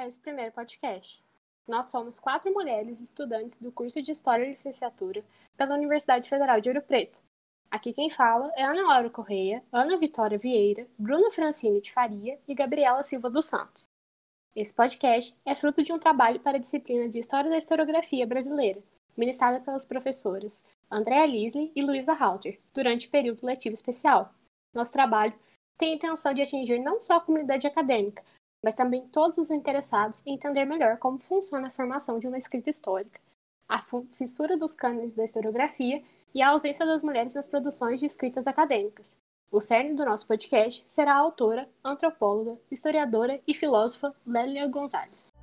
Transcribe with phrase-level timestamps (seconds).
[0.00, 1.22] a esse primeiro podcast.
[1.68, 5.22] Nós somos quatro mulheres estudantes do curso de História e Licenciatura
[5.56, 7.20] pela Universidade Federal de Ouro Preto.
[7.70, 12.54] Aqui quem fala é Ana Laura Correia, Ana Vitória Vieira, Bruna Francine de Faria e
[12.54, 13.88] Gabriela Silva dos Santos.
[14.56, 18.80] Esse podcast é fruto de um trabalho para a disciplina de História da Historiografia Brasileira,
[19.16, 24.34] ministrada pelas professoras Andréa Lisley e Luísa Halter, durante o período letivo especial.
[24.74, 25.34] Nosso trabalho
[25.78, 28.24] tem a intenção de atingir não só a comunidade acadêmica,
[28.62, 32.70] mas também todos os interessados em entender melhor como funciona a formação de uma escrita
[32.70, 33.20] histórica,
[33.68, 33.82] a
[34.14, 36.02] fissura dos cânones da historiografia
[36.34, 39.20] e a ausência das mulheres nas produções de escritas acadêmicas.
[39.50, 45.39] O cerne do nosso podcast será a autora, antropóloga, historiadora e filósofa Lélia Gonzalez.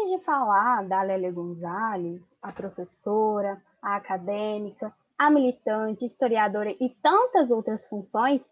[0.00, 7.50] Antes de falar da Lélia Gonzalez, a professora, a acadêmica, a militante, historiadora e tantas
[7.50, 8.48] outras funções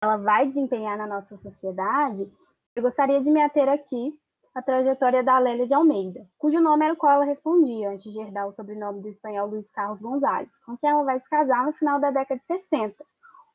[0.00, 2.32] ela vai desempenhar na nossa sociedade,
[2.74, 4.18] eu gostaria de me ater aqui
[4.54, 8.18] à trajetória da Lélia de Almeida, cujo nome era o qual ela respondia antes de
[8.18, 11.74] herdar o sobrenome do espanhol Luiz Carlos Gonzalez, com quem ela vai se casar no
[11.74, 13.04] final da década de 60,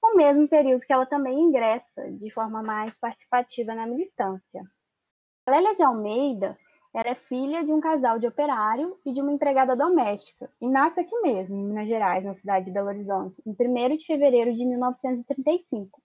[0.03, 4.63] o mesmo período que ela também ingressa de forma mais participativa na militância.
[5.47, 6.55] A Lélia de Almeida
[6.93, 11.17] era filha de um casal de operário e de uma empregada doméstica, e nasce aqui
[11.21, 16.01] mesmo, em Minas Gerais, na cidade de Belo Horizonte, em 1 de fevereiro de 1935.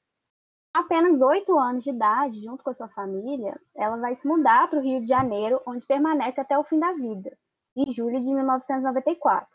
[0.73, 4.79] Apenas oito anos de idade, junto com a sua família, ela vai se mudar para
[4.79, 7.37] o Rio de Janeiro, onde permanece até o fim da vida,
[7.77, 9.49] em julho de 1994.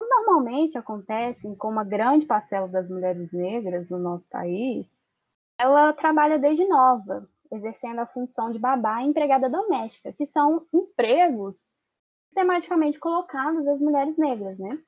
[0.00, 5.00] Normalmente acontece com uma grande parcela das mulheres negras no nosso país,
[5.58, 11.66] ela trabalha desde nova, exercendo a função de babá e empregada doméstica, que são empregos
[12.26, 14.78] sistematicamente colocados às mulheres negras, né?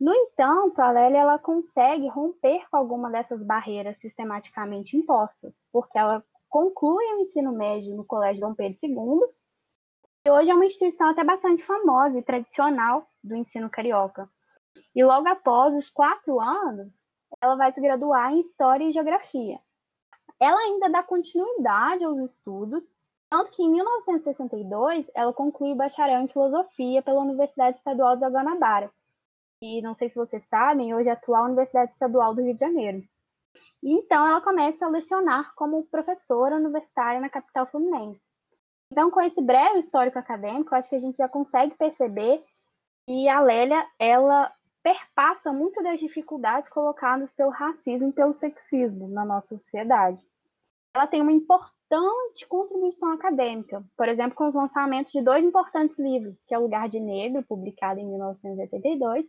[0.00, 6.24] No entanto, a Lélia ela consegue romper com alguma dessas barreiras sistematicamente impostas, porque ela
[6.48, 9.20] conclui o ensino médio no Colégio Dom Pedro II,
[10.26, 14.28] e hoje é uma instituição até bastante famosa e tradicional do ensino carioca.
[14.94, 16.94] E logo após os quatro anos,
[17.42, 19.58] ela vai se graduar em História e Geografia,
[20.44, 22.92] ela ainda dá continuidade aos estudos,
[23.30, 28.92] tanto que em 1962 ela conclui o bacharel em filosofia pela Universidade Estadual da Guanabara.
[29.62, 32.60] E não sei se vocês sabem, hoje é a atual Universidade Estadual do Rio de
[32.60, 33.02] Janeiro.
[33.82, 38.22] E então ela começa a lecionar como professora universitária na capital fluminense.
[38.92, 42.44] Então, com esse breve histórico acadêmico, acho que a gente já consegue perceber
[43.06, 49.24] que a Lélia, ela perpassa muito das dificuldades colocadas pelo racismo e pelo sexismo na
[49.24, 50.22] nossa sociedade.
[50.94, 56.44] Ela tem uma importante contribuição acadêmica, por exemplo, com os lançamentos de dois importantes livros,
[56.46, 59.26] que é O Lugar de Negro, publicado em 1982,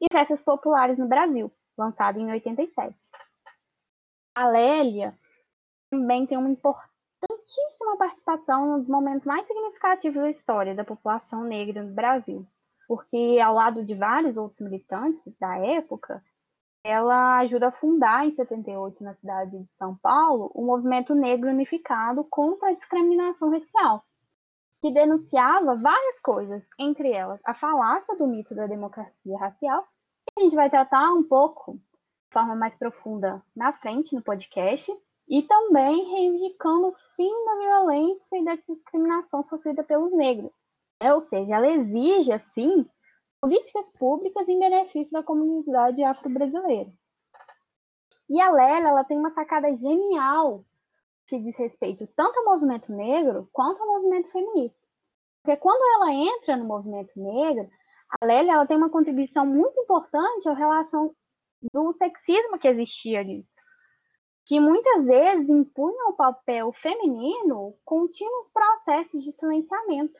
[0.00, 2.94] e Festas Populares no Brasil, lançado em 87.
[4.34, 5.18] A Lélia
[5.90, 11.92] também tem uma importantíssima participação nos momentos mais significativos da história da população negra no
[11.92, 12.46] Brasil
[12.88, 16.24] porque ao lado de vários outros militantes da época,
[16.84, 22.24] ela ajuda a fundar em 78 na cidade de São Paulo o movimento negro unificado
[22.24, 24.04] contra a discriminação racial,
[24.80, 29.82] que denunciava várias coisas, entre elas a falácia do mito da democracia racial,
[30.26, 34.92] que a gente vai tratar um pouco de forma mais profunda na frente no podcast,
[35.28, 40.50] e também reivindicando o fim da violência e da discriminação sofrida pelos negros,
[41.00, 42.88] é, ou seja, ela exige, assim,
[43.40, 46.92] políticas públicas em benefício da comunidade afro-brasileira.
[48.28, 50.64] E a Lélia, ela tem uma sacada genial
[51.26, 54.86] que diz respeito tanto ao movimento negro quanto ao movimento feminista.
[55.42, 57.68] Porque quando ela entra no movimento negro,
[58.20, 61.14] a Lélia ela tem uma contribuição muito importante à relação
[61.72, 63.46] do sexismo que existia ali,
[64.46, 70.18] que muitas vezes impunha o papel feminino contínuos processos de silenciamento.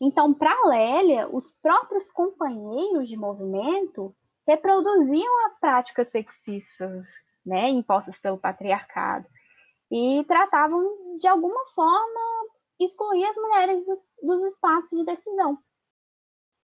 [0.00, 4.14] Então, para Lélia, os próprios companheiros de movimento
[4.46, 7.06] reproduziam as práticas sexistas,
[7.44, 9.26] né, impostas pelo patriarcado,
[9.90, 12.20] e tratavam de alguma forma
[12.78, 13.80] excluir as mulheres
[14.22, 15.58] dos espaços de decisão.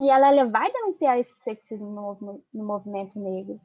[0.00, 3.60] E a Lélia vai denunciar esse sexismo no, no movimento negro.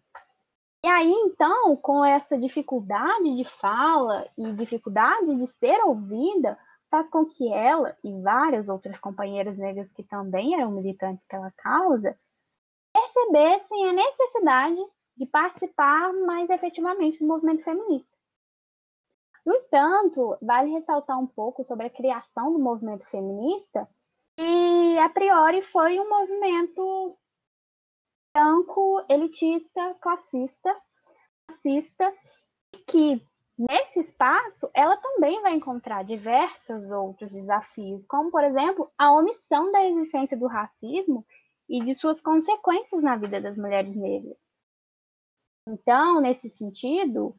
[0.86, 6.60] E aí, então, com essa dificuldade de fala e dificuldade de ser ouvida,
[6.96, 12.18] faz com que ela e várias outras companheiras negras que também eram militantes pela causa
[12.94, 14.80] percebessem a necessidade
[15.18, 18.16] de participar mais efetivamente do movimento feminista.
[19.46, 23.88] No entanto, vale ressaltar um pouco sobre a criação do movimento feminista,
[24.40, 27.18] e a priori foi um movimento
[28.34, 30.74] branco, elitista, classista,
[31.52, 32.14] racista,
[32.88, 33.22] que
[33.58, 39.86] nesse espaço ela também vai encontrar diversos outros desafios, como por exemplo a omissão da
[39.86, 41.26] existência do racismo
[41.68, 44.38] e de suas consequências na vida das mulheres negras.
[45.68, 47.36] Então, nesse sentido,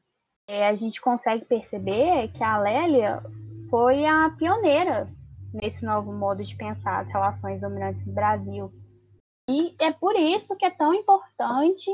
[0.48, 3.22] é, a gente consegue perceber que a Lélia
[3.70, 5.08] foi a pioneira
[5.52, 8.72] nesse novo modo de pensar as relações dominantes no Brasil.
[9.48, 11.90] E é por isso que é tão importante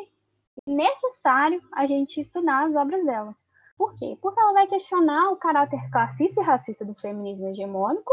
[0.66, 3.36] e necessário a gente estudar as obras dela.
[3.82, 4.16] Por quê?
[4.22, 8.12] Porque ela vai questionar o caráter classista e racista do feminismo hegemônico,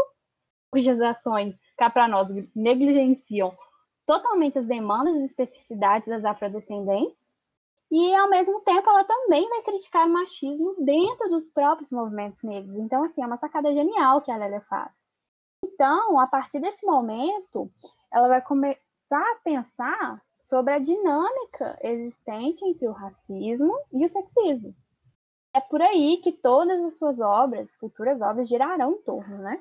[0.68, 2.26] cujas ações, cá para nós,
[2.56, 3.56] negligenciam
[4.04, 7.32] totalmente as demandas e especificidades das afrodescendentes,
[7.88, 12.74] e ao mesmo tempo ela também vai criticar o machismo dentro dos próprios movimentos negros.
[12.76, 14.90] Então, assim, é uma sacada genial que a Lélia faz.
[15.64, 17.70] Então, a partir desse momento,
[18.12, 18.82] ela vai começar
[19.12, 24.74] a pensar sobre a dinâmica existente entre o racismo e o sexismo.
[25.52, 29.58] É por aí que todas as suas obras, futuras obras, girarão em torno, né?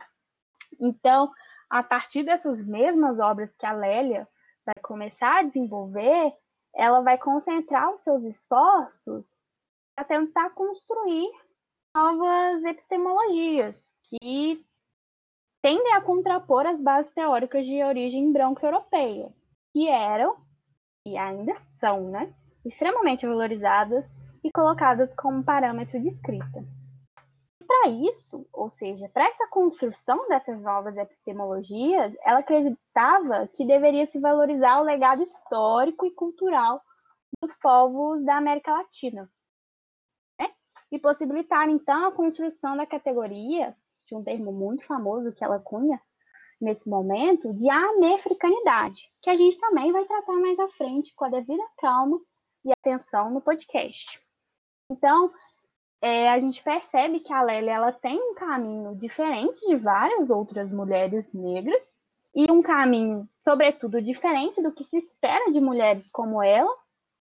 [0.80, 1.32] Então,
[1.70, 4.28] a partir dessas mesmas obras que a Lélia
[4.66, 6.34] vai começar a desenvolver,
[6.76, 9.40] ela vai concentrar os seus esforços
[9.96, 11.30] para tentar construir
[11.96, 14.64] novas epistemologias que
[15.62, 19.34] tendem a contrapor as bases teóricas de origem branco-europeia,
[19.74, 20.38] que eram
[21.06, 22.34] e ainda são, né,
[22.64, 24.10] extremamente valorizadas
[24.44, 26.64] e colocadas como parâmetro de escrita.
[27.68, 34.20] Para isso, ou seja, para essa construção dessas novas epistemologias, ela acreditava que deveria se
[34.20, 36.82] valorizar o legado histórico e cultural
[37.42, 39.30] dos povos da América Latina,
[40.40, 40.50] né?
[40.92, 43.76] e possibilitar, então, a construção da categoria
[44.08, 46.02] de um termo muito famoso que ela cunha
[46.60, 51.30] nesse momento, de anefricanidade, que a gente também vai tratar mais à frente com a
[51.30, 52.20] devida calma
[52.66, 54.22] e atenção no podcast.
[54.90, 55.32] Então,
[56.02, 60.72] é, a gente percebe que a Lélia ela tem um caminho diferente de várias outras
[60.72, 61.94] mulheres negras
[62.34, 66.74] e um caminho, sobretudo, diferente do que se espera de mulheres como ela,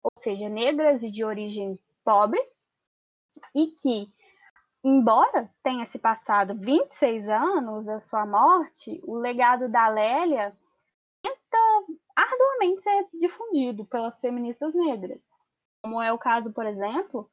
[0.02, 2.40] ou seja, negras e de origem pobre,
[3.54, 4.12] e que
[4.84, 10.56] embora tenha se passado 26 anos da sua morte, o legado da Lélia
[11.22, 11.58] tenta
[12.16, 15.20] arduamente ser difundido pelas feministas negras,
[15.82, 17.30] como é o caso, por exemplo,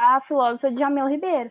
[0.00, 1.50] da filósofa Jamila Ribeiro,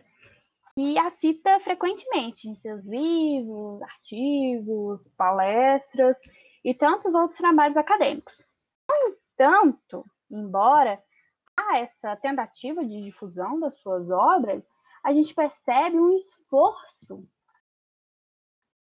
[0.74, 6.18] que a cita frequentemente em seus livros, artigos, palestras
[6.64, 8.44] e tantos outros trabalhos acadêmicos.
[8.88, 11.00] No entanto, embora
[11.56, 14.68] há essa tentativa de difusão das suas obras,
[15.04, 17.24] a gente percebe um esforço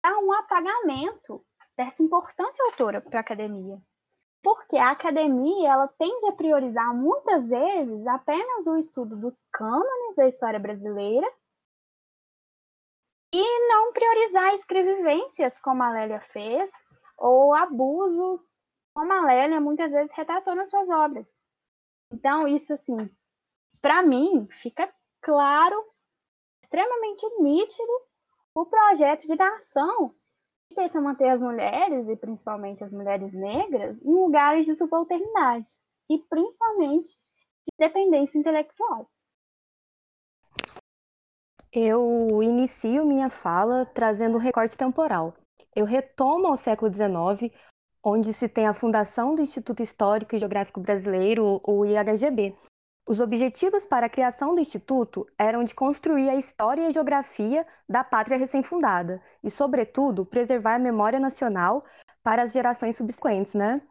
[0.03, 1.44] para um apagamento
[1.76, 3.81] dessa importante autora para a academia.
[4.43, 10.27] Porque a academia ela tende a priorizar muitas vezes apenas o estudo dos cânones da
[10.27, 11.31] história brasileira
[13.33, 16.71] e não priorizar escrevivências, como a Lélia fez,
[17.17, 18.43] ou abusos,
[18.94, 21.35] como a Lélia muitas vezes retratou nas suas obras.
[22.12, 22.97] Então, isso, assim,
[23.81, 25.83] para mim, fica claro
[26.62, 27.93] extremamente nítido
[28.55, 30.14] o projeto de nação
[30.73, 35.69] tenta manter as mulheres, e principalmente as mulheres negras, em lugares de subalternidade,
[36.11, 39.09] e principalmente de dependência intelectual.
[41.73, 45.35] Eu inicio minha fala trazendo um recorte temporal.
[45.75, 47.50] Eu retomo ao século XIX,
[48.05, 52.55] onde se tem a fundação do Instituto Histórico e Geográfico Brasileiro, o IHGB,
[53.06, 58.04] os objetivos para a criação do Instituto eram de construir a história e geografia da
[58.04, 61.85] pátria recém-fundada e, sobretudo, preservar a memória nacional
[62.23, 63.82] para as gerações subsequentes, né?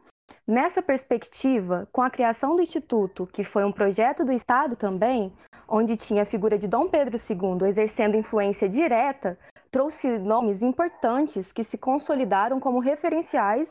[0.46, 5.32] Nessa perspectiva, com a criação do Instituto, que foi um projeto do Estado também,
[5.68, 9.38] onde tinha a figura de Dom Pedro II exercendo influência direta,
[9.70, 13.70] trouxe nomes importantes que se consolidaram como referenciais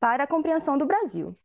[0.00, 1.36] para a compreensão do Brasil.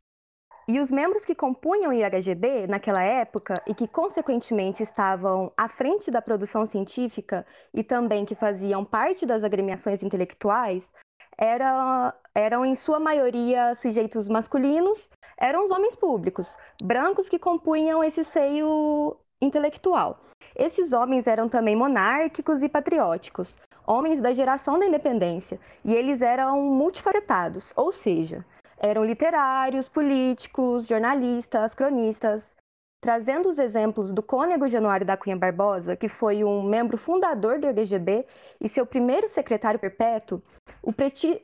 [0.67, 6.09] E os membros que compunham o IHGB naquela época e que, consequentemente, estavam à frente
[6.09, 10.91] da produção científica e também que faziam parte das agremiações intelectuais
[11.37, 15.07] era, eram, em sua maioria, sujeitos masculinos,
[15.37, 20.19] eram os homens públicos, brancos que compunham esse seio intelectual.
[20.55, 23.55] Esses homens eram também monárquicos e patrióticos,
[23.85, 28.43] homens da geração da independência, e eles eram multifacetados, ou seja,
[28.85, 32.55] eram literários, políticos, jornalistas, cronistas,
[33.01, 37.67] trazendo os exemplos do cônego Januário da Cunha Barbosa, que foi um membro fundador do
[37.67, 38.25] IGGB
[38.61, 40.41] e seu primeiro secretário perpétuo,
[40.81, 40.91] o,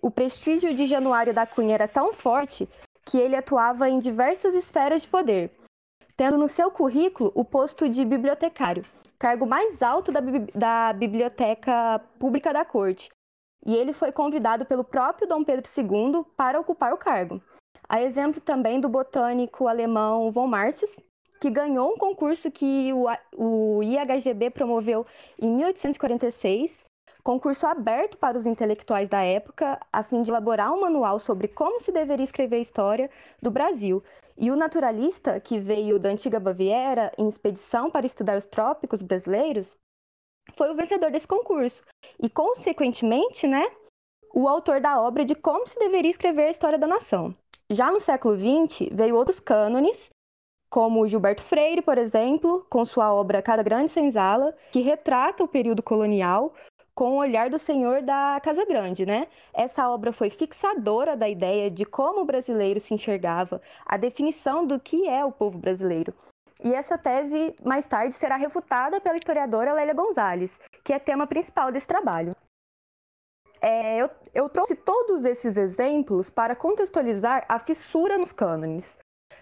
[0.02, 2.68] o prestígio de Januário da Cunha era tão forte
[3.06, 5.52] que ele atuava em diversas esferas de poder,
[6.16, 8.84] tendo no seu currículo o posto de bibliotecário,
[9.18, 10.22] cargo mais alto da,
[10.54, 13.10] da Biblioteca Pública da Corte.
[13.66, 17.42] E ele foi convidado pelo próprio Dom Pedro II para ocupar o cargo.
[17.88, 20.90] A exemplo também do botânico alemão von Martins,
[21.42, 22.92] que ganhou um concurso que
[23.36, 25.06] o, IHGB promoveu
[25.40, 26.86] em 1846,
[27.24, 31.80] concurso aberto para os intelectuais da época, a fim de elaborar um manual sobre como
[31.80, 33.10] se deveria escrever a história
[33.42, 34.04] do Brasil,
[34.38, 39.68] e o naturalista, que veio da antiga Baviera em expedição para estudar os trópicos brasileiros,
[40.54, 41.84] foi o vencedor desse concurso.
[42.22, 43.70] E, consequentemente, né,
[44.34, 47.36] o autor da obra de como se deveria escrever a história da nação.
[47.70, 50.10] Já no século XX, veio outros cânones,
[50.70, 55.84] como Gilberto Freire, por exemplo, com sua obra Cada Grande Senzala, que retrata o período
[55.84, 56.54] colonial,
[56.94, 59.28] com o olhar do senhor da Casa Grande, né?
[59.54, 64.80] Essa obra foi fixadora da ideia de como o brasileiro se enxergava, a definição do
[64.80, 66.14] que é o povo brasileiro.
[66.64, 71.72] E essa tese, mais tarde, será refutada pela historiadora Lélia Gonzalez, que é tema principal
[71.72, 72.36] desse trabalho.
[73.60, 78.98] É, eu, eu trouxe todos esses exemplos para contextualizar a fissura nos cânones,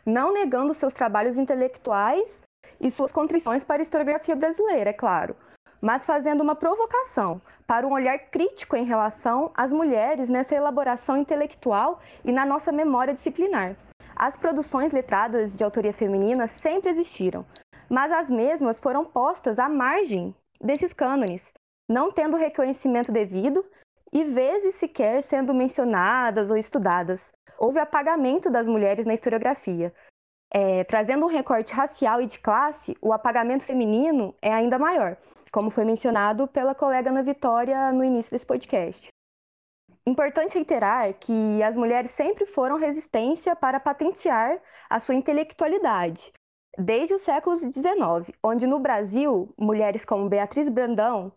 [0.05, 2.41] não negando seus trabalhos intelectuais
[2.79, 5.35] e suas contribuições para a historiografia brasileira, é claro,
[5.81, 11.99] mas fazendo uma provocação para um olhar crítico em relação às mulheres nessa elaboração intelectual
[12.23, 13.75] e na nossa memória disciplinar.
[14.19, 17.45] As produções letradas de autoria feminina sempre existiram,
[17.89, 21.53] mas as mesmas foram postas à margem desses cânones,
[21.87, 23.65] não tendo reconhecimento devido
[24.11, 27.31] e vezes sequer sendo mencionadas ou estudadas.
[27.57, 29.93] Houve apagamento das mulheres na historiografia.
[30.53, 35.15] É, trazendo um recorte racial e de classe, o apagamento feminino é ainda maior,
[35.49, 39.08] como foi mencionado pela colega Ana Vitória no início desse podcast.
[40.05, 46.31] Importante reiterar que as mulheres sempre foram resistência para patentear a sua intelectualidade,
[46.77, 51.31] desde os séculos XIX, onde no Brasil, mulheres como Beatriz Brandão,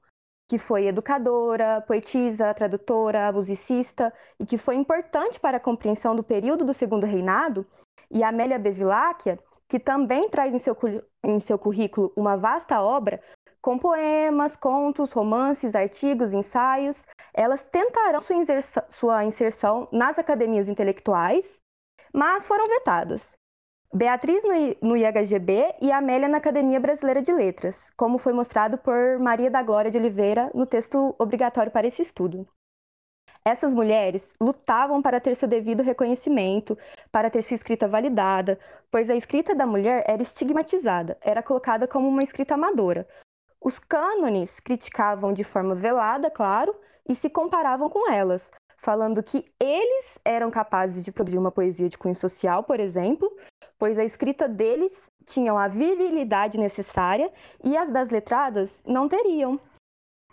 [0.49, 6.65] que foi educadora, poetisa, tradutora, musicista e que foi importante para a compreensão do período
[6.65, 7.67] do Segundo Reinado,
[8.11, 10.77] e Amélia Bevilacqua, que também traz em seu,
[11.25, 13.23] em seu currículo uma vasta obra
[13.63, 17.05] com poemas, contos, romances, artigos, ensaios.
[17.33, 21.47] Elas tentaram sua inserção, sua inserção nas academias intelectuais,
[22.13, 23.33] mas foram vetadas.
[23.95, 24.43] Beatriz
[24.81, 29.63] no, IHGB e Amélia na Academia Brasileira de Letras, como foi mostrado por Maria da
[29.63, 32.49] Glória de Oliveira no texto obrigatório para esse estudo.
[33.45, 36.79] Essas mulheres lutavam para ter seu devido reconhecimento,
[37.11, 38.59] para ter sua escrita validada,
[38.91, 43.07] pois a escrita da mulher era estigmatizada, era colocada como uma escrita amadora,
[43.65, 46.75] os cânones criticavam de forma velada, claro,
[47.09, 51.97] e se comparavam com elas, falando que eles eram capazes de produzir uma poesia de
[51.97, 53.31] cunho social, por exemplo,
[53.79, 59.59] pois a escrita deles tinham a virilidade necessária e as das letradas não teriam,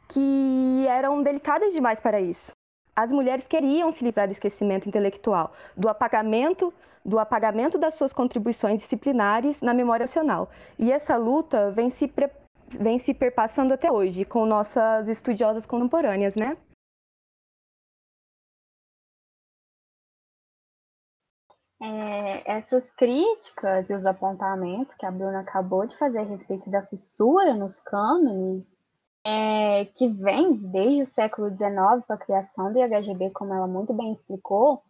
[0.08, 2.52] que eram delicadas demais para isso.
[2.96, 6.74] As mulheres queriam se livrar do esquecimento intelectual, do apagamento,
[7.06, 10.50] do apagamento das suas contribuições disciplinares na memória nacional.
[10.78, 12.30] E essa luta vem se pre
[12.78, 16.58] vem se perpassando até hoje com nossas estudiosas contemporâneas, né?
[21.82, 26.86] É, essas críticas e os apontamentos que a Bruna acabou de fazer a respeito da
[26.86, 28.66] fissura nos cânones,
[29.26, 33.94] é, que vem desde o século XIX com a criação do IHGB, como ela muito
[33.94, 34.84] bem explicou,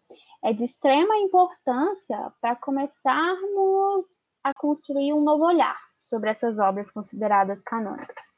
[0.43, 4.05] é de extrema importância para começarmos
[4.43, 8.37] a construir um novo olhar sobre essas obras consideradas canônicas.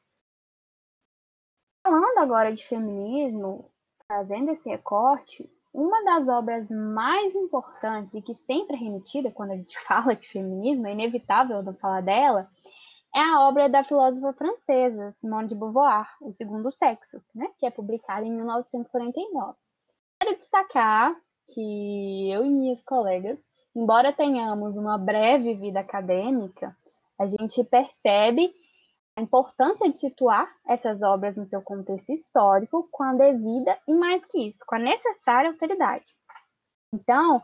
[1.82, 3.70] Falando agora de feminismo,
[4.06, 9.56] trazendo esse recorte, uma das obras mais importantes e que sempre é remetida quando a
[9.56, 12.50] gente fala de feminismo, é inevitável não falar dela,
[13.14, 17.70] é a obra da filósofa francesa Simone de Beauvoir, O Segundo Sexo, né, que é
[17.70, 19.54] publicada em 1949.
[20.20, 21.14] Quero destacar
[21.48, 23.38] que eu e minhas colegas,
[23.74, 26.76] embora tenhamos uma breve vida acadêmica,
[27.18, 28.52] a gente percebe
[29.16, 34.24] a importância de situar essas obras no seu contexto histórico com a devida e mais
[34.26, 36.06] que isso, com a necessária autoridade.
[36.94, 37.42] Então,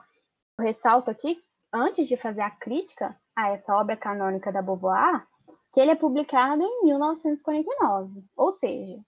[0.59, 1.39] eu ressalto aqui,
[1.73, 5.27] antes de fazer a crítica a essa obra canônica da Beauvoir,
[5.73, 8.99] que ele é publicado em 1949, ou seja,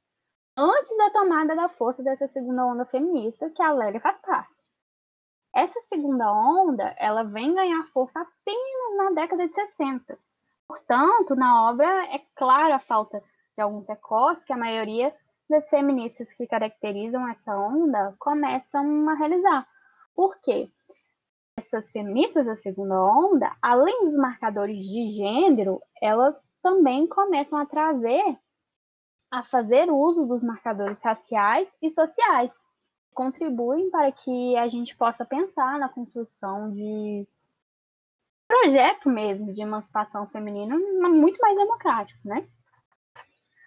[0.57, 4.60] antes da tomada da força dessa segunda onda feminista que a Lélia faz parte.
[5.55, 10.19] Essa segunda onda, ela vem ganhar força apenas na década de 60,
[10.71, 13.21] Portanto, na obra é clara a falta
[13.57, 15.13] de alguns recortes que a maioria
[15.49, 19.67] das feministas que caracterizam essa onda começam a realizar.
[20.15, 20.71] Por quê?
[21.59, 28.39] Essas feministas da segunda onda, além dos marcadores de gênero, elas também começam a trazer,
[29.29, 32.55] a fazer uso dos marcadores raciais e sociais,
[33.15, 37.27] contribuem para que a gente possa pensar na construção de
[38.47, 42.47] projeto mesmo de emancipação feminina muito mais democrático, né?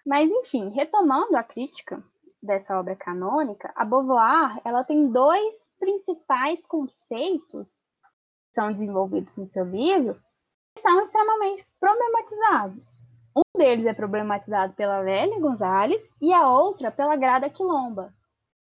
[0.04, 2.02] Mas, enfim, retomando a crítica
[2.42, 9.64] dessa obra canônica, a Beauvoir ela tem dois principais conceitos que são desenvolvidos no seu
[9.64, 10.20] livro
[10.74, 12.98] que são extremamente problematizados.
[13.36, 18.12] Um deles é problematizado pela Lélia Gonzalez e a outra pela Grada Quilomba,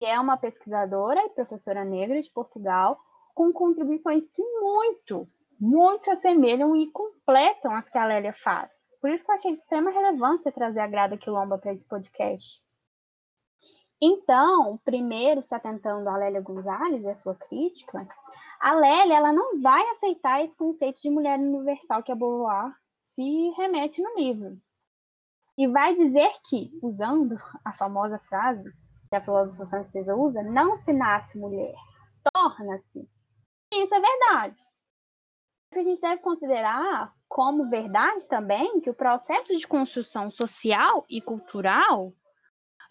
[0.03, 2.99] que é uma pesquisadora e professora negra de Portugal
[3.33, 5.25] com contribuições que muito,
[5.57, 8.69] muito se assemelham e completam as que a Lélia faz.
[8.99, 12.61] Por isso que eu achei de extrema relevância trazer a Grada Quilomba para esse podcast.
[14.01, 18.05] Então, primeiro, se atentando a Lélia Gonzalez e a sua crítica,
[18.59, 23.51] a Lélia ela não vai aceitar esse conceito de mulher universal que a Beauvoir se
[23.51, 24.57] remete no livro.
[25.57, 28.69] E vai dizer que, usando a famosa frase
[29.13, 31.75] que a filósofa francesa usa, não se nasce mulher,
[32.33, 33.07] torna-se.
[33.71, 34.65] Isso é verdade
[35.79, 42.13] a gente deve considerar como verdade também que o processo de construção social e cultural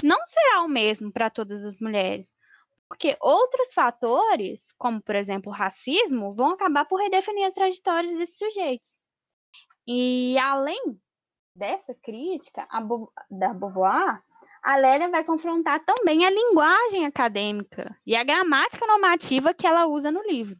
[0.02, 2.36] não será o mesmo para todas as mulheres,
[2.88, 8.38] porque outros fatores, como por exemplo o racismo, vão acabar por redefinir as trajetórias desses
[8.38, 8.90] sujeitos.
[9.86, 11.00] E além
[11.54, 14.22] dessa crítica Bo da Beauvoir,
[14.62, 20.10] a Lélia vai confrontar também a linguagem acadêmica e a gramática normativa que ela usa
[20.10, 20.56] no livro.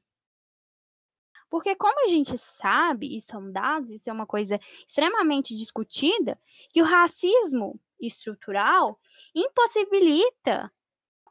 [1.48, 6.40] Porque, como a gente sabe, e são dados, isso é uma coisa extremamente discutida,
[6.70, 8.98] que o racismo estrutural
[9.34, 10.72] impossibilita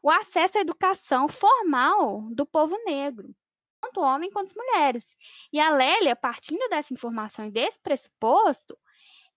[0.02, 3.34] o acesso à educação formal do povo negro,
[3.80, 5.04] tanto homem quanto mulheres.
[5.52, 8.78] E a Lélia, partindo dessa informação e desse pressuposto,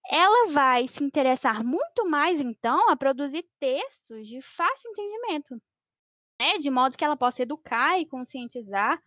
[0.09, 5.61] ela vai se interessar muito mais, então, a produzir textos de fácil entendimento,
[6.39, 6.57] né?
[6.59, 9.01] de modo que ela possa educar e conscientizar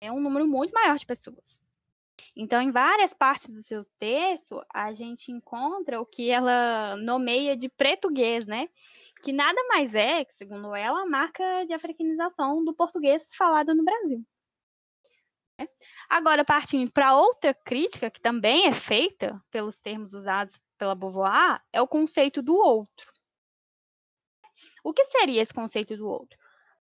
[0.00, 1.60] é um número muito maior de pessoas.
[2.36, 7.68] Então, em várias partes do seu texto, a gente encontra o que ela nomeia de
[7.68, 8.68] português, né?
[9.22, 14.24] Que nada mais é, segundo ela, a marca de africanização do português falado no Brasil.
[15.58, 15.68] Né?
[16.08, 21.82] Agora, partindo para outra crítica, que também é feita pelos termos usados pela Beauvoir, é
[21.82, 23.12] o conceito do outro.
[24.82, 26.38] O que seria esse conceito do outro?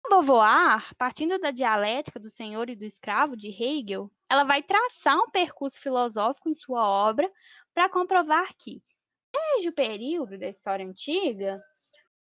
[0.08, 5.30] Beauvoir, partindo da dialética do senhor e do escravo de Hegel, ela vai traçar um
[5.30, 7.30] percurso filosófico em sua obra
[7.74, 8.82] para comprovar que,
[9.32, 11.60] desde o período da história antiga,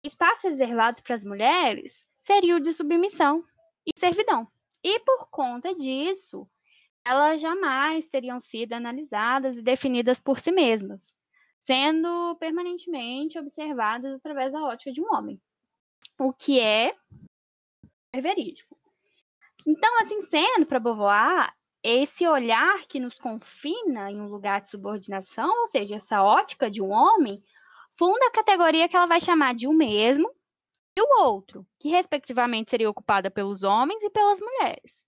[0.04, 3.44] espaços reservados para as mulheres seria o de submissão
[3.86, 4.48] e servidão.
[4.86, 6.48] E por conta disso,
[7.04, 11.12] elas jamais teriam sido analisadas e definidas por si mesmas,
[11.58, 15.42] sendo permanentemente observadas através da ótica de um homem.
[16.20, 16.94] O que é
[18.22, 18.78] verídico.
[19.66, 25.62] Então, assim sendo, para Beauvoir, esse olhar que nos confina em um lugar de subordinação,
[25.62, 27.44] ou seja, essa ótica de um homem,
[27.98, 30.32] funda a categoria que ela vai chamar de o mesmo
[30.98, 35.06] e o outro, que respectivamente seria ocupada pelos homens e pelas mulheres.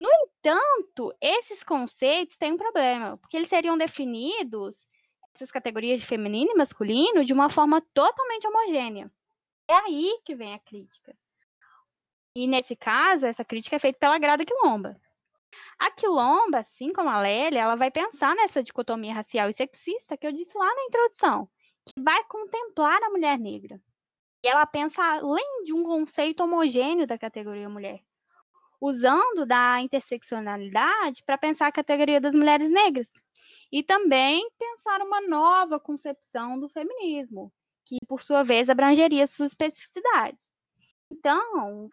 [0.00, 4.86] No entanto, esses conceitos têm um problema, porque eles seriam definidos,
[5.34, 9.04] essas categorias de feminino e masculino, de uma forma totalmente homogênea.
[9.68, 11.16] É aí que vem a crítica.
[12.36, 15.00] E nesse caso, essa crítica é feita pela Grada Quilomba.
[15.78, 20.26] A Quilomba, assim como a Lélia, ela vai pensar nessa dicotomia racial e sexista que
[20.26, 21.48] eu disse lá na introdução,
[21.86, 23.80] que vai contemplar a mulher negra.
[24.46, 28.00] Ela pensa além de um conceito homogêneo da categoria mulher,
[28.80, 33.10] usando da interseccionalidade para pensar a categoria das mulheres negras.
[33.72, 37.50] E também pensar uma nova concepção do feminismo,
[37.86, 40.48] que por sua vez abrangeria suas especificidades.
[41.10, 41.88] Então,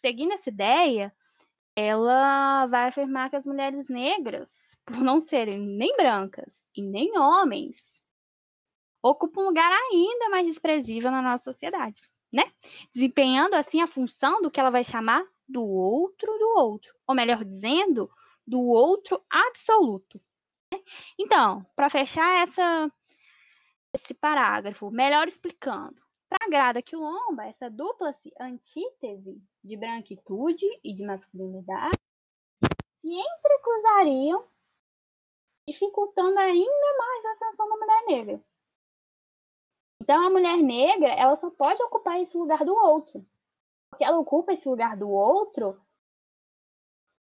[0.00, 1.12] seguindo essa ideia,
[1.74, 7.95] ela vai afirmar que as mulheres negras, por não serem nem brancas e nem homens,
[9.10, 12.00] ocupam um lugar ainda mais desprezível na nossa sociedade,
[12.32, 12.44] né?
[12.92, 17.44] Desempenhando assim a função do que ela vai chamar do outro do outro, ou melhor
[17.44, 18.10] dizendo,
[18.46, 20.20] do outro absoluto.
[20.72, 20.80] Né?
[21.18, 22.90] Então, para fechar essa,
[23.94, 31.04] esse parágrafo, melhor explicando, para a Grada Quilomba, essa dupla antítese de branquitude e de
[31.04, 31.96] masculinidade
[33.00, 34.44] se entrecruzariam
[35.68, 38.44] dificultando ainda mais a ascensão da mulher negra.
[40.06, 43.26] Então, a mulher negra, ela só pode ocupar esse lugar do outro.
[43.90, 45.80] Porque ela ocupa esse lugar do outro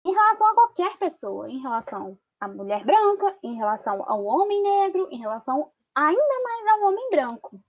[0.05, 5.09] em relação a qualquer pessoa, em relação à mulher branca, em relação ao homem negro,
[5.11, 7.61] em relação ainda mais ao homem branco.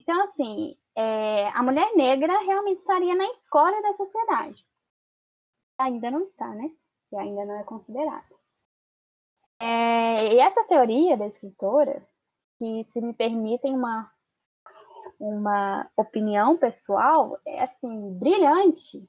[0.00, 4.66] Então, assim, é, a mulher negra realmente estaria na escória da sociedade.
[5.78, 6.72] Ainda não está, né?
[7.08, 8.34] Que ainda não é considerada.
[9.60, 12.04] É, e essa teoria da escritora,
[12.58, 14.10] que se me permitem uma,
[15.18, 19.08] uma opinião pessoal, é assim, brilhante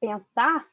[0.00, 0.66] pensar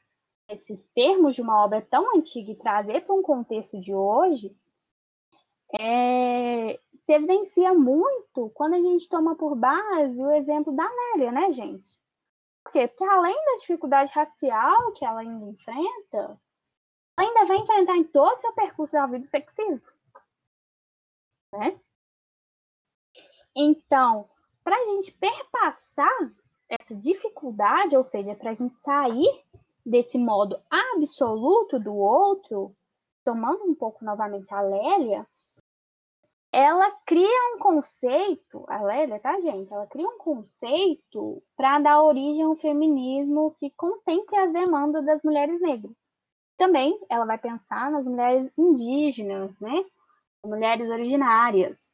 [0.49, 4.55] esses termos de uma obra tão antiga e trazer para um contexto de hoje,
[5.77, 11.51] é, se evidencia muito quando a gente toma por base o exemplo da Nélia, né,
[11.51, 11.99] gente?
[12.63, 12.87] Por quê?
[12.87, 16.39] Porque além da dificuldade racial que ela ainda enfrenta,
[17.17, 19.85] ainda vai enfrentar em todo o seu percurso da vida o sexismo.
[21.53, 21.79] Né?
[23.59, 24.29] Então,
[24.63, 26.31] para a gente perpassar
[26.69, 29.43] essa dificuldade, ou seja, para a gente sair
[29.83, 32.75] desse modo absoluto do outro,
[33.25, 35.25] tomando um pouco novamente a Lélia,
[36.51, 39.73] ela cria um conceito, a Lélia, tá, gente?
[39.73, 45.23] Ela cria um conceito para dar origem a um feminismo que contemple as demandas das
[45.23, 45.95] mulheres negras.
[46.57, 49.83] Também ela vai pensar nas mulheres indígenas, né?
[50.45, 51.86] Mulheres originárias.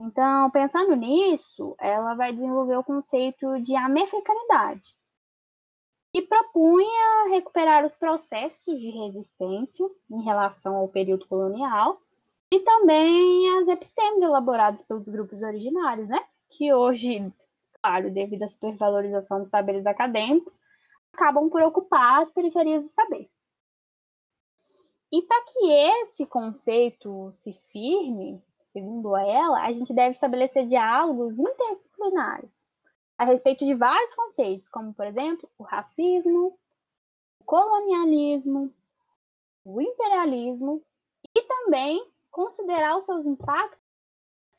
[0.00, 4.96] Então, pensando nisso, ela vai desenvolver o conceito de americanidade
[6.14, 12.00] e propunha recuperar os processos de resistência em relação ao período colonial
[12.50, 16.24] e também as epistemes elaboradas pelos grupos originários, né?
[16.48, 17.30] Que hoje,
[17.82, 20.58] claro, devido à supervalorização dos saberes acadêmicos,
[21.12, 23.30] acabam por ocupar as periferias do saber.
[25.12, 32.56] E para que esse conceito se firme, segundo ela, a gente deve estabelecer diálogos interdisciplinares
[33.18, 36.58] a respeito de vários conceitos, como, por exemplo, o racismo,
[37.38, 38.72] o colonialismo,
[39.64, 40.82] o imperialismo
[41.36, 43.84] e também considerar os seus impactos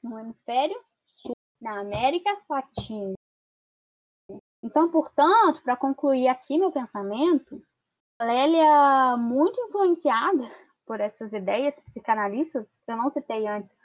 [0.03, 0.79] no hemisfério
[1.59, 3.13] na América Latina.
[4.63, 7.63] Então, portanto, para concluir aqui meu pensamento,
[8.21, 10.43] Lélia, muito influenciada
[10.85, 13.75] por essas ideias psicanalistas, que eu não citei antes,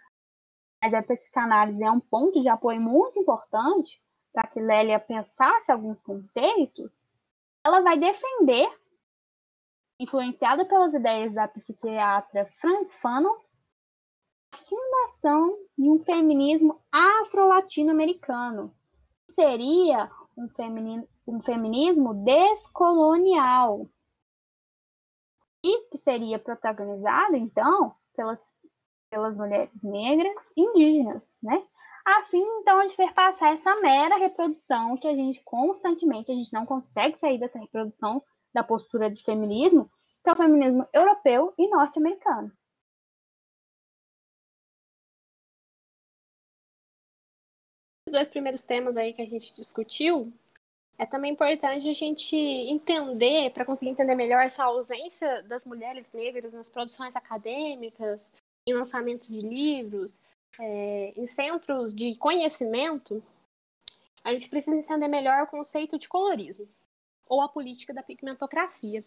[0.82, 5.98] mas a psicanálise é um ponto de apoio muito importante para que Lélia pensasse alguns
[6.00, 6.92] conceitos,
[7.64, 8.68] ela vai defender,
[9.98, 13.34] influenciada pelas ideias da psiquiatra Franz Fanon,
[14.52, 18.74] a fundação de um feminismo afro-latino-americano,
[19.30, 23.88] seria um, femini um feminismo descolonial,
[25.64, 28.54] e que seria protagonizado, então, pelas,
[29.10, 31.62] pelas mulheres negras indígenas, né?
[32.06, 36.64] a fim então de perpassar essa mera reprodução que a gente constantemente, a gente não
[36.64, 38.22] consegue sair dessa reprodução
[38.54, 39.90] da postura de feminismo,
[40.22, 42.52] que é o feminismo europeu e norte-americano.
[48.08, 50.32] Os dois primeiros temas aí que a gente discutiu,
[50.96, 56.52] é também importante a gente entender, para conseguir entender melhor essa ausência das mulheres negras
[56.52, 58.32] nas produções acadêmicas,
[58.66, 60.20] em lançamento de livros,
[60.58, 63.22] é, em centros de conhecimento,
[64.24, 66.68] a gente precisa entender melhor o conceito de colorismo,
[67.28, 69.04] ou a política da pigmentocracia.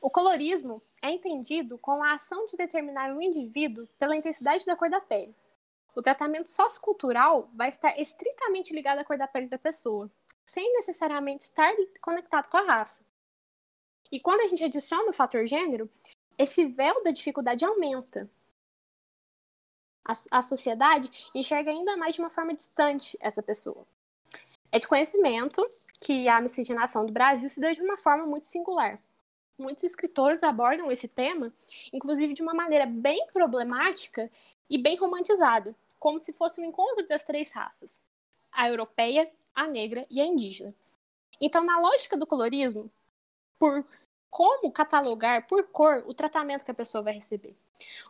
[0.00, 4.90] O colorismo é entendido como a ação de determinar um indivíduo pela intensidade da cor
[4.90, 5.34] da pele.
[5.94, 10.10] O tratamento sociocultural vai estar estritamente ligado à cor da pele da pessoa,
[10.44, 13.02] sem necessariamente estar conectado com a raça.
[14.12, 15.88] E quando a gente adiciona o fator gênero,
[16.38, 18.28] esse véu da dificuldade aumenta,
[20.04, 23.86] a, a sociedade enxerga ainda mais de uma forma distante essa pessoa.
[24.72, 25.62] É de conhecimento
[26.00, 28.98] que a miscigenação do Brasil se deu de uma forma muito singular.
[29.58, 31.52] Muitos escritores abordam esse tema,
[31.92, 34.30] inclusive de uma maneira bem problemática
[34.70, 38.00] e bem romantizada, como se fosse um encontro das três raças:
[38.50, 40.74] a europeia, a negra e a indígena.
[41.40, 42.90] Então, na lógica do colorismo,
[43.58, 43.84] por
[44.30, 47.56] como catalogar por cor o tratamento que a pessoa vai receber.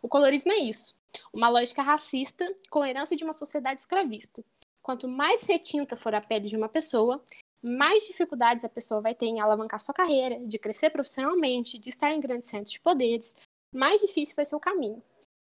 [0.02, 1.00] O colorismo é isso,
[1.33, 4.44] uma lógica racista com herança de uma sociedade escravista.
[4.83, 7.22] Quanto mais retinta for a pele de uma pessoa,
[7.62, 12.12] mais dificuldades a pessoa vai ter em alavancar sua carreira, de crescer profissionalmente, de estar
[12.12, 13.37] em grandes centros de poderes,
[13.72, 15.02] mais difícil vai ser o caminho.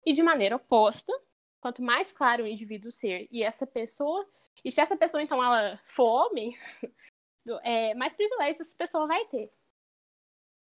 [0.04, 1.12] E de maneira oposta,
[1.61, 4.26] quanto mais claro o indivíduo ser e essa pessoa,
[4.64, 6.57] e se essa pessoa então ela for homem,
[7.62, 9.50] é, mais privilégios essa pessoa vai ter.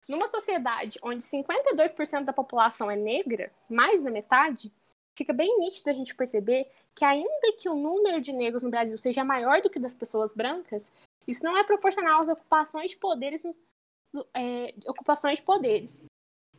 [0.09, 4.73] Numa sociedade onde 52% da população é negra, mais da metade,
[5.17, 8.97] fica bem nítido a gente perceber que, ainda que o número de negros no Brasil
[8.99, 10.93] seja maior do que das pessoas brancas,
[11.27, 13.62] isso não é proporcional às ocupações de poderes,
[14.35, 16.05] é, ocupações de poderes.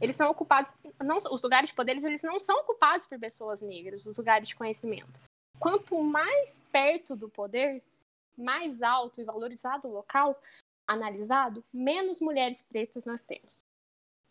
[0.02, 4.06] Eles são ocupados, não, os lugares de poderes eles não são ocupados por pessoas negras,
[4.06, 5.22] os lugares de conhecimento.
[5.60, 7.82] Quanto mais perto do poder,
[8.38, 10.40] mais alto e valorizado o local
[10.88, 13.66] analisado, menos mulheres pretas nós temos.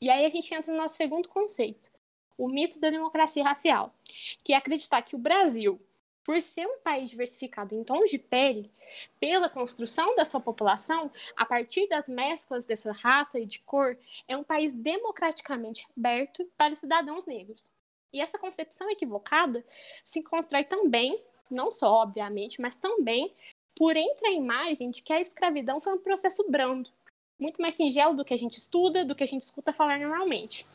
[0.01, 1.91] E aí a gente entra no nosso segundo conceito,
[2.37, 3.95] o mito da democracia racial,
[4.43, 5.81] que é acreditar que o Brasil,
[6.25, 8.71] por ser um país diversificado em tons de pele,
[9.19, 13.97] pela construção da sua população, a partir das mesclas dessa raça e de cor,
[14.29, 17.73] é um país democraticamente aberto para os cidadãos negros.
[18.13, 19.65] E essa concepção equivocada
[20.05, 23.33] se constrói também, não só, obviamente, mas também
[23.77, 26.91] por entre a imagem de que a escravidão foi um processo brando,
[27.39, 30.67] muito mais singelo do que a gente estuda, do que a gente escuta falar normalmente.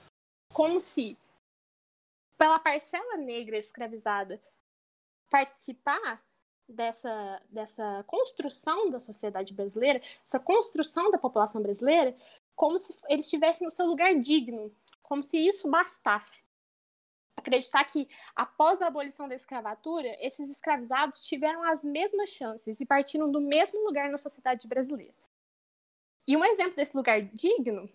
[0.53, 1.17] Como se,
[2.37, 4.41] pela parcela negra escravizada
[5.29, 6.21] participar
[6.67, 12.15] dessa, dessa construção da sociedade brasileira, essa construção da população brasileira,
[12.55, 16.46] como se eles tivessem o seu lugar digno, como se isso bastasse.
[17.37, 23.31] Acreditar que, após a abolição da escravatura, esses escravizados tiveram as mesmas chances e partiram
[23.31, 25.13] do mesmo lugar na sociedade brasileira.
[26.27, 27.89] E um exemplo desse lugar digno,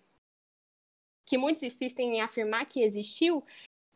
[1.25, 3.43] que muitos insistem em afirmar que existiu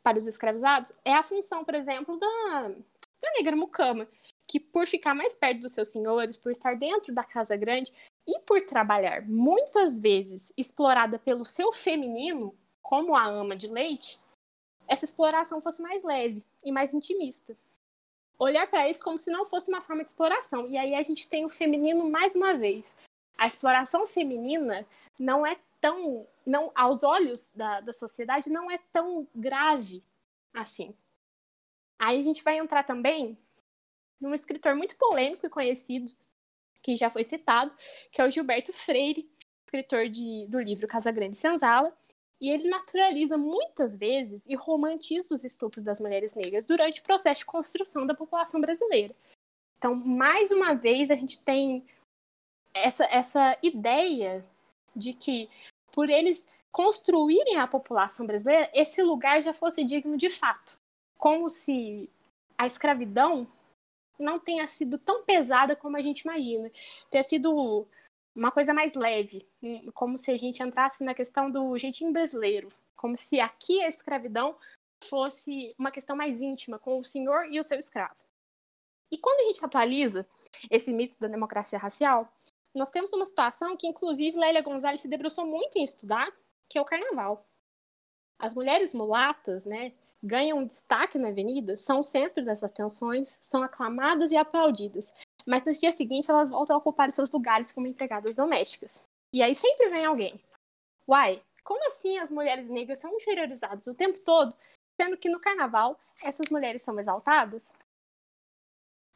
[0.03, 4.07] para os escravizados, é a função, por exemplo, da, da negra mucama,
[4.47, 7.91] que por ficar mais perto dos seus senhores, por estar dentro da casa grande
[8.25, 14.19] e por trabalhar muitas vezes explorada pelo seu feminino, como a ama de leite,
[14.87, 17.55] essa exploração fosse mais leve e mais intimista.
[18.39, 20.67] Olhar para isso como se não fosse uma forma de exploração.
[20.67, 22.95] E aí a gente tem o feminino mais uma vez.
[23.37, 24.85] A exploração feminina
[25.19, 30.03] não é tão, não, aos olhos da, da sociedade, não é tão grave
[30.53, 30.93] assim.
[31.99, 33.37] Aí a gente vai entrar também
[34.19, 36.11] num escritor muito polêmico e conhecido,
[36.81, 37.75] que já foi citado,
[38.11, 39.29] que é o Gilberto Freire,
[39.65, 41.95] escritor de, do livro Casa Grande Senzala,
[42.39, 47.39] e ele naturaliza muitas vezes e romantiza os estupros das mulheres negras durante o processo
[47.39, 49.15] de construção da população brasileira.
[49.77, 51.85] Então, mais uma vez, a gente tem
[52.73, 54.45] essa, essa ideia
[54.95, 55.49] de que,
[55.91, 60.77] por eles construírem a população brasileira, esse lugar já fosse digno de fato
[61.17, 62.09] como se
[62.57, 63.47] a escravidão
[64.19, 66.71] não tenha sido tão pesada como a gente imagina.
[67.09, 67.87] Ter sido
[68.37, 72.71] uma coisa mais leve, hum, como se a gente entrasse na questão do jeitinho brasileiro,
[72.95, 74.55] como se aqui a escravidão
[75.03, 78.25] fosse uma questão mais íntima com o senhor e o seu escravo.
[79.11, 80.27] E quando a gente atualiza
[80.69, 82.31] esse mito da democracia racial,
[82.75, 86.31] nós temos uma situação que, inclusive, Lélia Gonzalez se debruçou muito em estudar,
[86.69, 87.43] que é o carnaval.
[88.37, 94.31] As mulheres mulatas, né, ganham destaque na avenida, são o centro das atenções, são aclamadas
[94.31, 95.13] e aplaudidas,
[95.47, 99.03] mas no dia seguinte elas voltam a ocupar seus lugares como empregadas domésticas.
[99.31, 100.39] E aí sempre vem alguém.
[101.07, 104.53] Uai, como assim as mulheres negras são inferiorizadas o tempo todo,
[104.99, 107.73] sendo que no carnaval essas mulheres são exaltadas?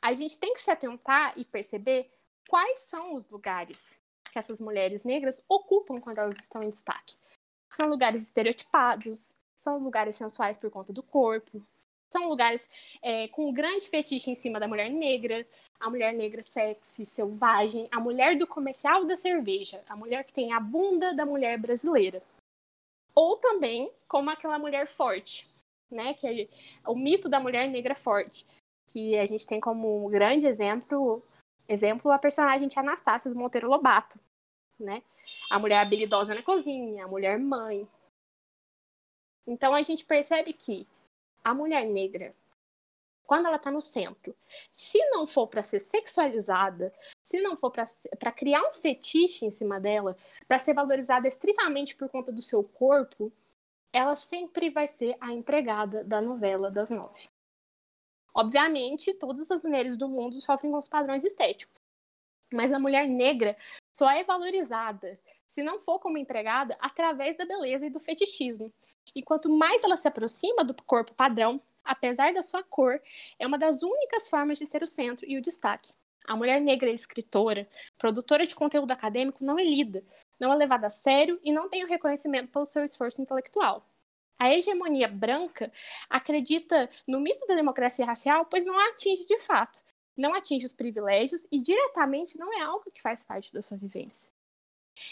[0.02, 2.10] A gente tem que se atentar e perceber
[2.50, 4.00] quais são os lugares
[4.32, 7.17] que essas mulheres negras ocupam quando elas estão em destaque.
[7.70, 11.62] São lugares estereotipados, são lugares sensuais por conta do corpo,
[12.12, 12.69] são lugares
[13.02, 15.45] é, com um grande fetiche em cima da mulher negra,
[15.80, 20.54] a mulher negra sexy, selvagem, a mulher do comercial da cerveja, a mulher que tem
[20.54, 22.21] a bunda da mulher brasileira.
[23.15, 25.47] Ou também como aquela mulher forte,
[25.89, 26.13] né?
[26.13, 26.47] Que é
[26.89, 28.45] o mito da mulher negra forte,
[28.91, 31.24] que a gente tem como um grande exemplo,
[31.67, 34.19] exemplo a personagem de Anastácia do Monteiro Lobato,
[34.80, 35.02] né?
[35.50, 37.88] A mulher habilidosa na cozinha, a mulher mãe,
[39.45, 40.88] então a gente percebe que
[41.43, 42.36] a mulher negra,
[43.23, 44.36] quando ela está no centro,
[44.73, 49.80] se não for para ser sexualizada, se não for para criar um fetiche em cima
[49.80, 53.32] dela, para ser valorizada estritamente por conta do seu corpo,
[53.93, 57.30] ela sempre vai ser a empregada da novela das nove.
[58.34, 61.82] Obviamente, todas as mulheres do mundo sofrem com os padrões estéticos,
[62.51, 63.58] mas a mulher negra
[63.93, 65.19] só é valorizada
[65.52, 68.72] se não for como empregada, através da beleza e do fetichismo.
[69.14, 73.02] E quanto mais ela se aproxima do corpo padrão, apesar da sua cor,
[73.38, 75.92] é uma das únicas formas de ser o centro e o destaque.
[76.26, 80.06] A mulher negra é escritora, produtora de conteúdo acadêmico, não é lida,
[80.40, 83.86] não é levada a sério e não tem o reconhecimento pelo seu esforço intelectual.
[84.40, 85.70] A hegemonia branca
[86.10, 89.84] acredita no mito da democracia racial, pois não a atinge de fato,
[90.16, 94.30] não atinge os privilégios e diretamente não é algo que faz parte da sua vivência.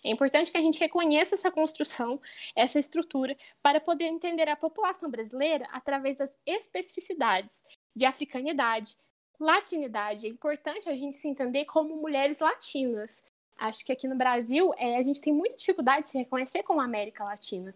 [0.03, 2.21] É importante que a gente reconheça essa construção,
[2.55, 7.63] essa estrutura, para poder entender a população brasileira através das especificidades
[7.95, 8.95] de africanidade,
[9.39, 10.27] latinidade.
[10.27, 13.23] É importante a gente se entender como mulheres latinas.
[13.57, 16.81] Acho que aqui no Brasil é, a gente tem muita dificuldade de se reconhecer como
[16.81, 17.75] América Latina.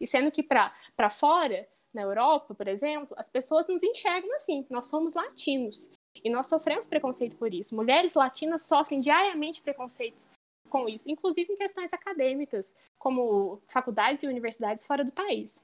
[0.00, 4.86] E sendo que para fora, na Europa, por exemplo, as pessoas nos enxergam assim: nós
[4.86, 5.90] somos latinos.
[6.24, 7.74] E nós sofremos preconceito por isso.
[7.74, 10.28] Mulheres latinas sofrem diariamente preconceitos
[10.70, 15.62] com isso, inclusive em questões acadêmicas, como faculdades e universidades fora do país.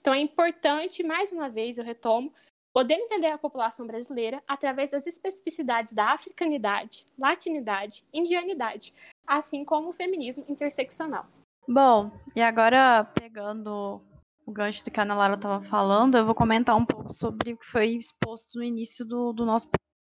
[0.00, 2.32] Então é importante, mais uma vez, eu retomo,
[2.72, 8.92] poder entender a população brasileira através das especificidades da africanidade, latinidade, indianidade,
[9.24, 11.26] assim como o feminismo interseccional.
[11.68, 14.00] Bom, e agora pegando
[14.44, 17.52] o gancho do que a Ana Lara estava falando, eu vou comentar um pouco sobre
[17.52, 19.68] o que foi exposto no início do, do nosso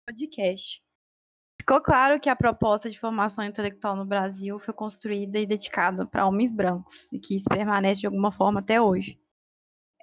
[0.06, 0.80] podcast.
[1.70, 6.26] Ficou claro que a proposta de formação intelectual no Brasil foi construída e dedicada para
[6.26, 9.20] homens brancos, e que isso permanece de alguma forma até hoje.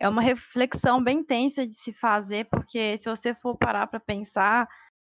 [0.00, 4.68] É uma reflexão bem tensa de se fazer, porque se você for parar para pensar,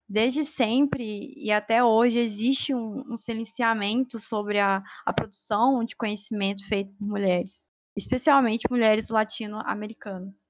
[0.08, 6.64] desde sempre e até hoje existe um, um silenciamento sobre a, a produção de conhecimento
[6.68, 10.46] feito por mulheres, especialmente mulheres latino-americanas.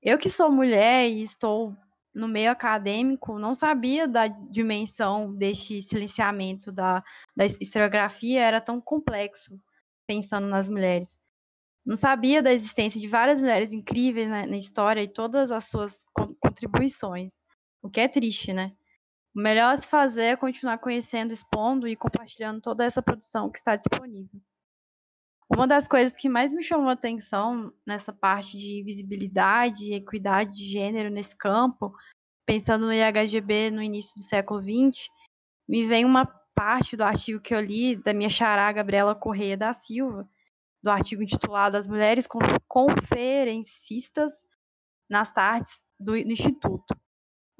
[0.00, 1.76] Eu que sou mulher e estou
[2.14, 7.02] no meio acadêmico, não sabia da dimensão deste silenciamento da,
[7.34, 9.58] da historiografia, era tão complexo,
[10.06, 11.18] pensando nas mulheres.
[11.84, 16.04] Não sabia da existência de várias mulheres incríveis na, na história e todas as suas
[16.40, 17.38] contribuições,
[17.82, 18.72] o que é triste, né?
[19.34, 23.58] O melhor a se fazer é continuar conhecendo, expondo e compartilhando toda essa produção que
[23.58, 24.40] está disponível.
[25.48, 30.52] Uma das coisas que mais me chamou a atenção nessa parte de visibilidade e equidade
[30.54, 31.94] de gênero nesse campo,
[32.46, 35.08] pensando no IHGB no início do século XX,
[35.68, 39.72] me vem uma parte do artigo que eu li da minha xará Gabriela Correia da
[39.72, 40.28] Silva,
[40.82, 42.26] do artigo intitulado As Mulheres
[42.66, 44.46] Conferencistas
[45.08, 46.96] nas Tardes do, Instituto,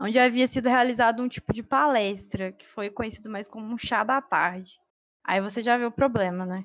[0.00, 4.02] onde havia sido realizado um tipo de palestra, que foi conhecido mais como um chá
[4.02, 4.78] da tarde.
[5.24, 6.64] Aí você já vê o problema, né?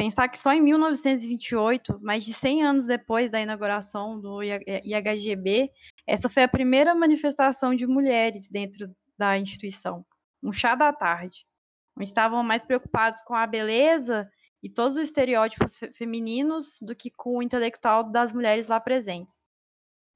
[0.00, 5.70] Pensar que só em 1928, mais de 100 anos depois da inauguração do IHGB,
[6.06, 10.02] essa foi a primeira manifestação de mulheres dentro da instituição,
[10.42, 11.46] um chá da tarde,
[11.94, 14.26] onde estavam mais preocupados com a beleza
[14.62, 19.46] e todos os estereótipos femininos do que com o intelectual das mulheres lá presentes.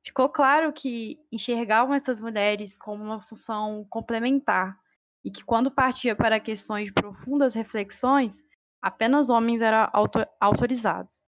[0.02, 4.78] Ficou claro que enxergavam essas mulheres como uma função complementar
[5.22, 8.42] e que quando partia para questões de profundas reflexões,
[8.84, 9.88] apenas homens eram
[10.38, 11.22] autorizados.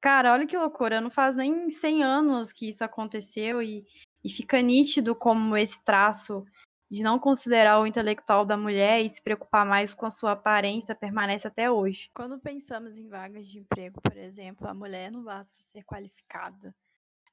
[0.00, 3.86] Cara, olha que loucura, não faz nem 100 anos que isso aconteceu e,
[4.24, 6.44] e fica nítido como esse traço
[6.90, 10.92] de não considerar o intelectual da mulher e se preocupar mais com a sua aparência
[10.92, 12.10] permanece até hoje.
[12.12, 16.74] Quando pensamos em vagas de emprego, por exemplo, a mulher não basta ser qualificada.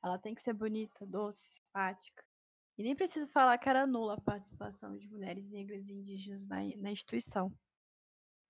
[0.04, 2.24] Ela tem que ser bonita, doce, simpática.
[2.78, 6.58] E nem preciso falar que era nula a participação de mulheres negras e indígenas na,
[6.78, 7.52] na instituição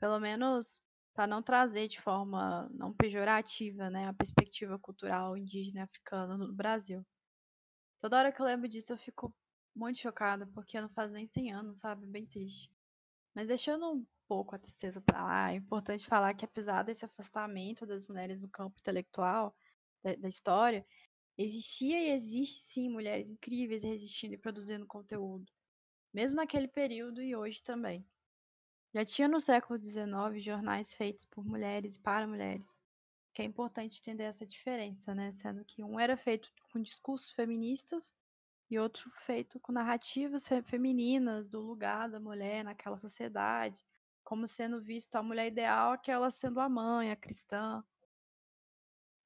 [0.03, 0.81] pelo menos
[1.13, 7.05] para não trazer de forma não pejorativa, né, a perspectiva cultural indígena africana no Brasil.
[7.97, 9.33] Toda hora que eu lembro disso eu fico
[9.73, 12.05] muito chocada, porque não faz nem 100 anos, sabe?
[12.05, 12.69] Bem triste.
[13.33, 17.85] Mas deixando um pouco a tristeza para lá, é importante falar que apesar desse afastamento
[17.85, 19.55] das mulheres no campo intelectual
[20.03, 20.85] da, da história,
[21.37, 25.49] existia e existe sim mulheres incríveis resistindo e produzindo conteúdo,
[26.13, 28.05] mesmo naquele período e hoje também.
[28.93, 32.79] Já tinha no século XIX jornais feitos por mulheres e para mulheres,
[33.33, 35.31] que é importante entender essa diferença, né?
[35.31, 38.13] Sendo que um era feito com discursos feministas
[38.69, 43.83] e outro feito com narrativas femininas do lugar da mulher naquela sociedade,
[44.23, 47.83] como sendo visto a mulher ideal, aquela sendo a mãe, a cristã.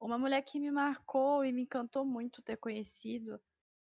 [0.00, 3.38] Uma mulher que me marcou e me encantou muito ter conhecido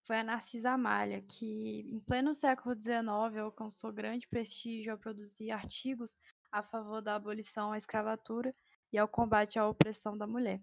[0.05, 6.15] foi a Narcisa Amália, que em pleno século XIX alcançou grande prestígio ao produzir artigos
[6.51, 8.53] a favor da abolição à escravatura
[8.93, 10.61] e ao combate à opressão da mulher.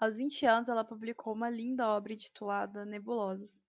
[0.00, 3.62] Aos 20 anos, ela publicou uma linda obra intitulada Nebulosas.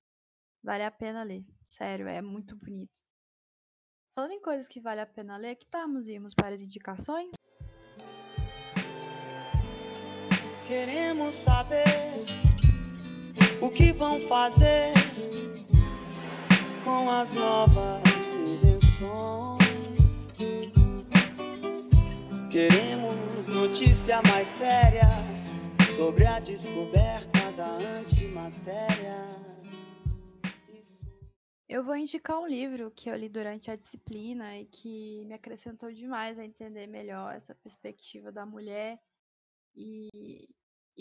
[0.63, 3.01] Vale a pena ler, sério, é muito bonito.
[4.15, 7.31] Falando em coisas que vale a pena ler, que tal irmos para as indicações?
[10.67, 12.58] Queremos saber
[13.61, 14.93] o que vão fazer
[16.83, 18.01] com as novas
[18.47, 19.59] invenções?
[22.49, 25.03] Queremos notícia mais séria
[25.97, 29.27] sobre a descoberta da antimatéria.
[31.67, 35.91] Eu vou indicar um livro que eu li durante a disciplina e que me acrescentou
[35.91, 38.99] demais a entender melhor essa perspectiva da mulher
[39.75, 40.49] e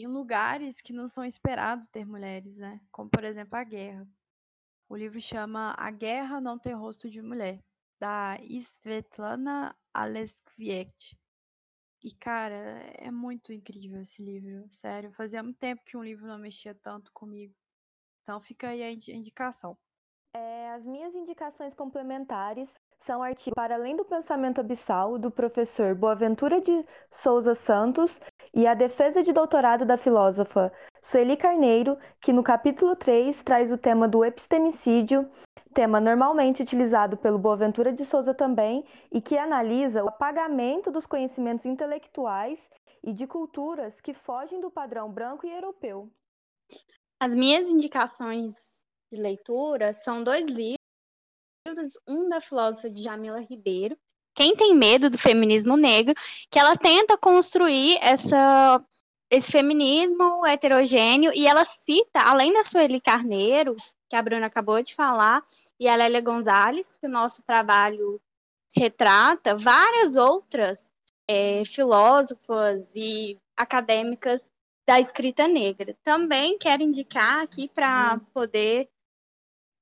[0.02, 2.80] em lugares que não são esperados ter mulheres, né?
[2.90, 4.06] Como, por exemplo, a guerra.
[4.88, 7.62] O livro chama A Guerra Não Tem Rosto de Mulher,
[7.98, 11.18] da Svetlana Aleskviet.
[12.02, 12.54] E, cara,
[12.96, 15.12] é muito incrível esse livro, sério.
[15.12, 17.54] Fazia muito tempo que um livro não mexia tanto comigo.
[18.22, 19.76] Então fica aí a indicação.
[20.32, 22.70] É, as minhas indicações complementares
[23.00, 28.20] são artigos para além do pensamento abissal do professor Boaventura de Souza Santos
[28.54, 30.72] e a defesa de doutorado da filósofa
[31.02, 35.30] Sueli Carneiro, que no capítulo 3 traz o tema do epistemicídio,
[35.72, 41.66] tema normalmente utilizado pelo Boaventura de Souza também, e que analisa o apagamento dos conhecimentos
[41.66, 42.58] intelectuais
[43.02, 46.10] e de culturas que fogem do padrão branco e europeu.
[47.20, 48.80] As minhas indicações
[49.12, 50.78] de leitura são dois livros,
[52.08, 53.96] um da filósofa Jamila Ribeiro,
[54.38, 56.14] Quem tem medo do feminismo negro,
[56.48, 58.80] que ela tenta construir essa
[59.28, 63.74] esse feminismo heterogêneo e ela cita, além da Sueli Carneiro,
[64.08, 65.42] que a Bruna acabou de falar,
[65.78, 68.20] e a Lélia Gonzalez, que o nosso trabalho
[68.76, 70.88] retrata, várias outras
[71.26, 74.48] é, filósofas e acadêmicas
[74.86, 75.96] da escrita negra.
[76.00, 78.20] Também quero indicar aqui para uhum.
[78.32, 78.88] poder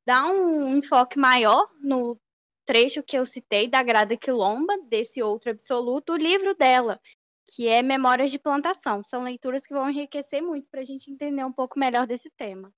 [0.06, 2.18] dar um enfoque maior no
[2.66, 7.00] trecho que eu citei da Grada Quilomba, desse outro absoluto, o livro dela,
[7.54, 9.02] que é Memórias de Plantação.
[9.04, 12.72] São leituras que vão enriquecer muito para a gente entender um pouco melhor desse tema.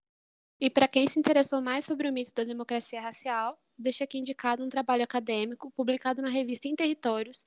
[0.60, 4.62] E para quem se interessou mais sobre o mito da democracia racial, deixo aqui indicado
[4.62, 7.46] um trabalho acadêmico publicado na revista Em Territórios,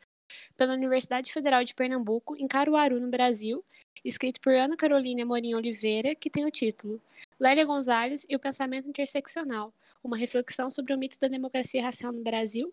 [0.57, 3.63] pela Universidade Federal de Pernambuco, em Caruaru, no Brasil,
[4.03, 7.01] escrito por Ana Carolina Amorim Oliveira, que tem o título
[7.41, 9.73] Lélia Gonzalez e o Pensamento Interseccional,
[10.03, 12.71] uma reflexão sobre o mito da democracia racial no Brasil.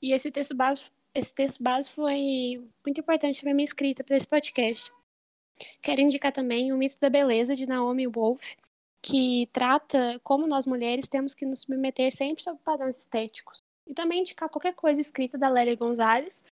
[0.00, 2.54] E esse texto base, esse texto base foi
[2.86, 4.92] muito importante para minha escrita para esse podcast.
[5.82, 8.54] Quero indicar também o mito da beleza de Naomi Wolf,
[9.02, 13.58] que trata como nós mulheres temos que nos submeter sempre sob padrões estéticos.
[13.84, 16.44] E também indicar qualquer coisa escrita da Lélia Gonzalez,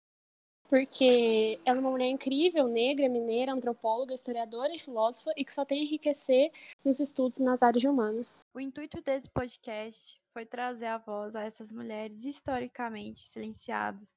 [0.72, 5.66] porque ela é uma mulher incrível, negra, mineira, antropóloga, historiadora e filósofa e que só
[5.66, 6.50] tem a enriquecer
[6.82, 8.42] nos estudos nas áreas de humanos.
[8.54, 14.16] O intuito desse podcast foi trazer a voz a essas mulheres historicamente silenciadas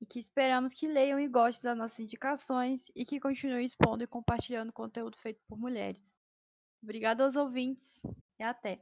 [0.00, 4.06] e que esperamos que leiam e gostem das nossas indicações e que continuem expondo e
[4.06, 6.16] compartilhando conteúdo feito por mulheres.
[6.82, 8.00] Obrigada aos ouvintes
[8.38, 8.80] e até!